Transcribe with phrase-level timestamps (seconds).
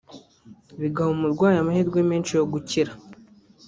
[0.79, 2.91] bigaha umurwayi amahirwe menshi yo gukira